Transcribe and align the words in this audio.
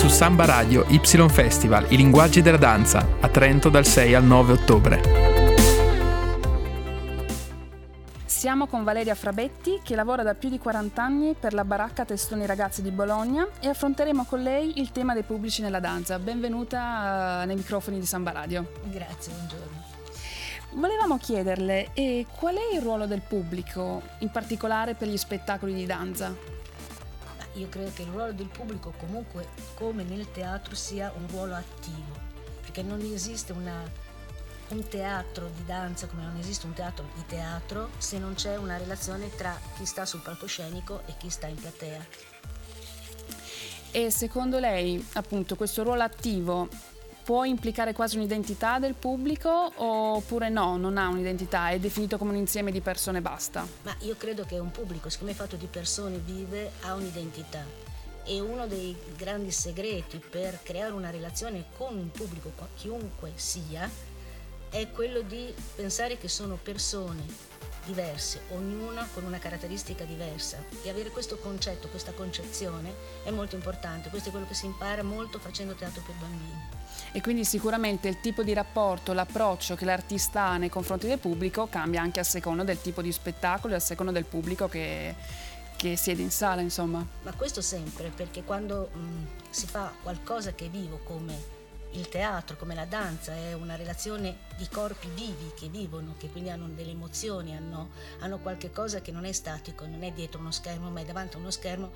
Su 0.00 0.08
Samba 0.08 0.46
Radio 0.46 0.86
Y 0.88 0.98
Festival, 1.28 1.84
i 1.90 1.96
linguaggi 1.98 2.40
della 2.40 2.56
danza, 2.56 3.06
a 3.20 3.28
Trento 3.28 3.68
dal 3.68 3.84
6 3.84 4.14
al 4.14 4.24
9 4.24 4.52
ottobre. 4.54 5.02
Siamo 8.24 8.66
con 8.66 8.82
Valeria 8.82 9.14
Frabetti 9.14 9.80
che 9.84 9.94
lavora 9.94 10.22
da 10.22 10.32
più 10.32 10.48
di 10.48 10.58
40 10.58 11.02
anni 11.02 11.34
per 11.38 11.52
la 11.52 11.66
baracca 11.66 12.06
Testoni 12.06 12.46
Ragazzi 12.46 12.80
di 12.80 12.90
Bologna 12.90 13.46
e 13.60 13.68
affronteremo 13.68 14.24
con 14.24 14.42
lei 14.42 14.80
il 14.80 14.90
tema 14.90 15.12
dei 15.12 15.22
pubblici 15.22 15.60
nella 15.60 15.80
danza. 15.80 16.18
Benvenuta 16.18 17.42
eh, 17.42 17.44
nei 17.44 17.56
microfoni 17.56 18.00
di 18.00 18.06
Samba 18.06 18.32
Radio. 18.32 18.72
Grazie, 18.84 19.34
buongiorno. 19.34 19.84
Volevamo 20.76 21.18
chiederle 21.18 21.90
eh, 21.92 22.24
qual 22.38 22.54
è 22.54 22.74
il 22.74 22.80
ruolo 22.80 23.04
del 23.04 23.20
pubblico, 23.20 24.00
in 24.20 24.30
particolare 24.30 24.94
per 24.94 25.08
gli 25.08 25.18
spettacoli 25.18 25.74
di 25.74 25.84
danza? 25.84 26.59
Io 27.54 27.68
credo 27.68 27.90
che 27.92 28.02
il 28.02 28.08
ruolo 28.08 28.32
del 28.32 28.48
pubblico 28.48 28.92
comunque, 28.98 29.48
come 29.74 30.04
nel 30.04 30.30
teatro, 30.30 30.74
sia 30.74 31.12
un 31.16 31.26
ruolo 31.28 31.54
attivo, 31.54 32.14
perché 32.60 32.82
non 32.82 33.00
esiste 33.00 33.52
una 33.52 34.08
un 34.70 34.86
teatro 34.86 35.50
di 35.56 35.64
danza 35.64 36.06
come 36.06 36.22
non 36.22 36.36
esiste 36.36 36.66
un 36.66 36.72
teatro 36.72 37.08
di 37.14 37.24
teatro 37.26 37.90
se 37.98 38.18
non 38.18 38.34
c'è 38.34 38.56
una 38.56 38.76
relazione 38.76 39.34
tra 39.34 39.58
chi 39.76 39.84
sta 39.84 40.06
sul 40.06 40.20
palcoscenico 40.20 41.02
e 41.06 41.14
chi 41.18 41.28
sta 41.28 41.48
in 41.48 41.56
platea. 41.56 42.06
E 43.92 44.10
secondo 44.10 44.60
lei, 44.60 45.04
appunto, 45.14 45.56
questo 45.56 45.82
ruolo 45.82 46.02
attivo 46.02 46.68
può 47.30 47.44
implicare 47.44 47.92
quasi 47.92 48.16
un'identità 48.16 48.80
del 48.80 48.94
pubblico 48.94 49.72
oppure 49.76 50.48
no, 50.48 50.76
non 50.76 50.98
ha 50.98 51.06
un'identità, 51.06 51.68
è 51.68 51.78
definito 51.78 52.18
come 52.18 52.32
un 52.32 52.36
insieme 52.38 52.72
di 52.72 52.80
persone 52.80 53.18
e 53.18 53.20
basta? 53.20 53.64
Ma 53.82 53.94
io 54.00 54.16
credo 54.16 54.42
che 54.42 54.58
un 54.58 54.72
pubblico, 54.72 55.08
siccome 55.08 55.30
è 55.30 55.34
fatto 55.34 55.54
di 55.54 55.66
persone 55.66 56.18
vive, 56.18 56.72
ha 56.80 56.94
un'identità. 56.94 57.64
E 58.24 58.40
uno 58.40 58.66
dei 58.66 58.96
grandi 59.16 59.52
segreti 59.52 60.20
per 60.28 60.58
creare 60.64 60.92
una 60.92 61.10
relazione 61.10 61.66
con 61.76 61.96
un 61.96 62.10
pubblico, 62.10 62.50
chiunque 62.74 63.30
sia, 63.36 63.88
è 64.68 64.90
quello 64.90 65.20
di 65.20 65.54
pensare 65.76 66.18
che 66.18 66.26
sono 66.26 66.58
persone 66.60 67.22
diverse, 67.84 68.42
ognuna 68.50 69.08
con 69.12 69.24
una 69.24 69.38
caratteristica 69.38 70.04
diversa 70.04 70.62
e 70.82 70.90
avere 70.90 71.10
questo 71.10 71.38
concetto, 71.38 71.88
questa 71.88 72.12
concezione 72.12 72.92
è 73.24 73.30
molto 73.30 73.54
importante, 73.56 74.08
questo 74.10 74.28
è 74.28 74.32
quello 74.32 74.46
che 74.46 74.54
si 74.54 74.66
impara 74.66 75.02
molto 75.02 75.38
facendo 75.38 75.74
teatro 75.74 76.02
per 76.04 76.14
bambini. 76.16 76.78
E 77.12 77.20
quindi 77.20 77.44
sicuramente 77.44 78.08
il 78.08 78.20
tipo 78.20 78.42
di 78.42 78.52
rapporto, 78.52 79.12
l'approccio 79.12 79.74
che 79.74 79.84
l'artista 79.84 80.44
ha 80.44 80.56
nei 80.56 80.68
confronti 80.68 81.06
del 81.06 81.18
pubblico 81.18 81.68
cambia 81.68 82.02
anche 82.02 82.20
a 82.20 82.24
seconda 82.24 82.62
del 82.62 82.80
tipo 82.80 83.02
di 83.02 83.10
spettacolo 83.10 83.74
e 83.74 83.76
a 83.76 83.80
seconda 83.80 84.12
del 84.12 84.24
pubblico 84.24 84.68
che, 84.68 85.14
che 85.76 85.96
siede 85.96 86.22
in 86.22 86.30
sala, 86.30 86.60
insomma. 86.60 87.04
Ma 87.22 87.32
questo 87.32 87.60
sempre, 87.60 88.10
perché 88.14 88.44
quando 88.44 88.90
mh, 88.92 89.26
si 89.50 89.66
fa 89.66 89.92
qualcosa 90.02 90.52
che 90.52 90.66
è 90.66 90.68
vivo 90.68 91.00
come 91.04 91.58
il 91.92 92.08
teatro 92.08 92.56
come 92.56 92.74
la 92.74 92.84
danza 92.84 93.34
è 93.34 93.52
una 93.54 93.76
relazione 93.76 94.36
di 94.56 94.68
corpi 94.68 95.08
vivi 95.14 95.52
che 95.58 95.68
vivono, 95.68 96.14
che 96.18 96.28
quindi 96.30 96.50
hanno 96.50 96.68
delle 96.68 96.90
emozioni, 96.90 97.56
hanno, 97.56 97.90
hanno 98.20 98.38
qualche 98.38 98.70
cosa 98.70 99.00
che 99.00 99.10
non 99.12 99.24
è 99.24 99.32
statico, 99.32 99.86
non 99.86 100.02
è 100.02 100.12
dietro 100.12 100.40
uno 100.40 100.52
schermo, 100.52 100.90
ma 100.90 101.00
è 101.00 101.04
davanti 101.04 101.36
a 101.36 101.38
uno 101.38 101.50
schermo, 101.50 101.92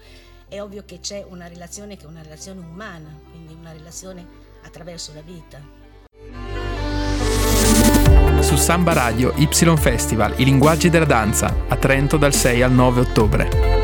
è 0.48 0.60
ovvio 0.60 0.84
che 0.84 1.00
c'è 1.00 1.24
una 1.28 1.46
relazione 1.46 1.96
che 1.96 2.04
è 2.04 2.08
una 2.08 2.22
relazione 2.22 2.60
umana, 2.60 3.08
quindi 3.30 3.54
una 3.54 3.72
relazione 3.72 4.26
attraverso 4.62 5.12
la 5.14 5.22
vita. 5.22 5.82
Su 8.40 8.56
Samba 8.56 8.92
Radio 8.92 9.32
Y 9.36 9.48
Festival, 9.76 10.34
i 10.38 10.44
linguaggi 10.44 10.90
della 10.90 11.06
danza, 11.06 11.64
a 11.68 11.76
Trento 11.76 12.16
dal 12.16 12.34
6 12.34 12.62
al 12.62 12.72
9 12.72 13.00
ottobre. 13.00 13.83